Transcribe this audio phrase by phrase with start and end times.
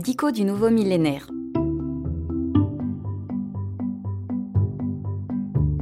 [0.00, 1.26] Dico du nouveau millénaire.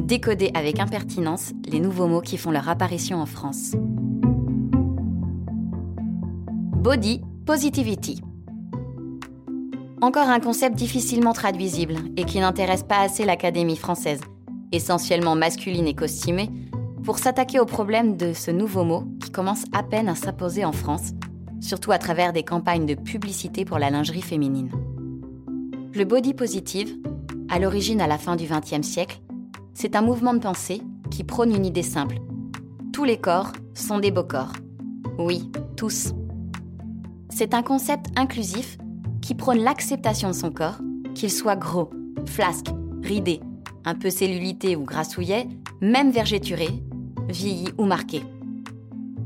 [0.02, 3.76] Décoder avec impertinence les nouveaux mots qui font leur apparition en France.
[6.82, 8.20] Body Positivity.
[10.00, 14.20] Encore un concept difficilement traduisible et qui n'intéresse pas assez l'Académie française,
[14.72, 16.50] essentiellement masculine et costumée,
[17.04, 20.72] pour s'attaquer au problème de ce nouveau mot qui commence à peine à s'imposer en
[20.72, 21.12] France,
[21.60, 24.70] surtout à travers des campagnes de publicité pour la lingerie féminine.
[25.94, 26.96] Le body positive,
[27.48, 29.20] à l'origine à la fin du XXe siècle,
[29.74, 32.18] c'est un mouvement de pensée qui prône une idée simple.
[32.92, 34.52] Tous les corps sont des beaux corps.
[35.18, 36.12] Oui, tous.
[37.30, 38.78] C'est un concept inclusif
[39.22, 40.78] qui prône l'acceptation de son corps,
[41.14, 41.90] qu'il soit gros,
[42.26, 42.68] flasque,
[43.02, 43.40] ridé,
[43.84, 45.48] un peu cellulité ou grassouillet,
[45.80, 46.68] même vergéturé,
[47.28, 48.22] vieilli ou marqué.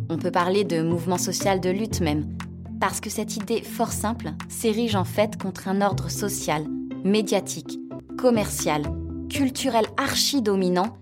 [0.09, 2.37] On peut parler de mouvement social de lutte même,
[2.81, 6.67] parce que cette idée fort simple s'érige en fait contre un ordre social,
[7.05, 7.79] médiatique,
[8.19, 8.83] commercial,
[9.29, 10.97] culturel archi-dominant,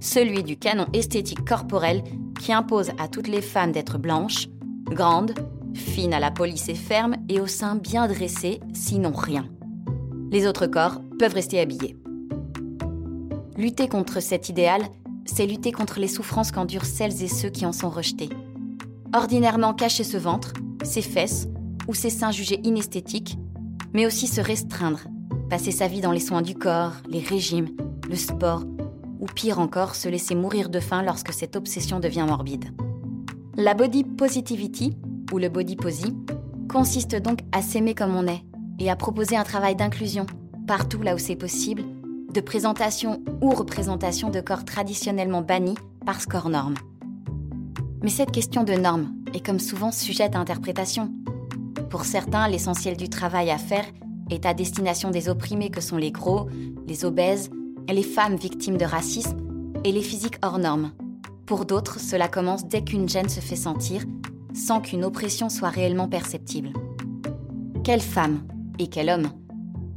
[0.00, 2.02] celui du canon esthétique corporel
[2.40, 4.48] qui impose à toutes les femmes d'être blanches,
[4.84, 5.34] grandes,
[5.74, 9.46] fines à la police et fermes et au sein bien dressé, sinon rien.
[10.30, 11.96] Les autres corps peuvent rester habillés.
[13.56, 14.82] Lutter contre cet idéal,
[15.26, 18.28] c'est lutter contre les souffrances qu'endurent celles et ceux qui en sont rejetés.
[19.14, 21.46] Ordinairement cacher ce ventre, ses fesses
[21.86, 23.38] ou ses seins jugés inesthétiques,
[23.92, 25.02] mais aussi se restreindre,
[25.48, 27.68] passer sa vie dans les soins du corps, les régimes,
[28.10, 28.64] le sport,
[29.20, 32.74] ou pire encore, se laisser mourir de faim lorsque cette obsession devient morbide.
[33.56, 34.96] La body positivity,
[35.32, 36.12] ou le body posy,
[36.68, 38.42] consiste donc à s'aimer comme on est
[38.80, 40.26] et à proposer un travail d'inclusion,
[40.66, 41.84] partout là où c'est possible,
[42.32, 46.74] de présentation ou représentation de corps traditionnellement bannis par score norme.
[48.04, 51.10] Mais cette question de normes est comme souvent sujette à interprétation.
[51.88, 53.86] Pour certains, l'essentiel du travail à faire
[54.30, 56.48] est à destination des opprimés que sont les gros,
[56.86, 57.50] les obèses,
[57.88, 59.38] les femmes victimes de racisme
[59.84, 60.92] et les physiques hors normes.
[61.46, 64.02] Pour d'autres, cela commence dès qu'une gêne se fait sentir,
[64.52, 66.74] sans qu'une oppression soit réellement perceptible.
[67.84, 68.46] Quelle femme,
[68.78, 69.30] et quel homme,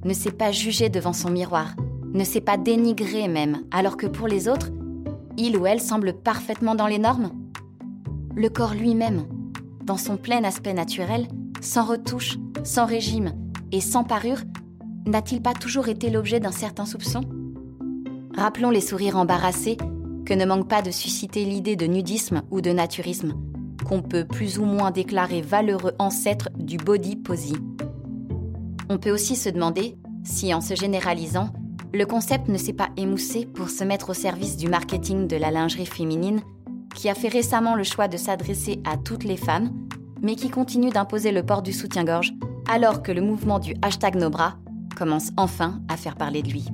[0.06, 1.76] ne s'est pas jugé devant son miroir
[2.14, 4.70] ne s'est pas dénigré même, alors que pour les autres,
[5.38, 7.32] il ou elle semble parfaitement dans les normes?
[8.38, 9.24] Le corps lui-même,
[9.84, 11.28] dans son plein aspect naturel,
[11.60, 13.34] sans retouche, sans régime
[13.72, 14.42] et sans parure,
[15.08, 17.22] n'a-t-il pas toujours été l'objet d'un certain soupçon?
[18.36, 19.76] Rappelons les sourires embarrassés
[20.24, 23.34] que ne manque pas de susciter l'idée de nudisme ou de naturisme,
[23.88, 27.56] qu'on peut plus ou moins déclarer valeureux ancêtre du body posy.
[28.88, 31.50] On peut aussi se demander si, en se généralisant,
[31.92, 35.50] le concept ne s'est pas émoussé pour se mettre au service du marketing de la
[35.50, 36.42] lingerie féminine,
[36.98, 39.70] qui a fait récemment le choix de s'adresser à toutes les femmes,
[40.22, 42.34] mais qui continue d'imposer le port du soutien-gorge,
[42.68, 44.56] alors que le mouvement du hashtag Nobra
[44.98, 46.66] commence enfin à faire parler de lui.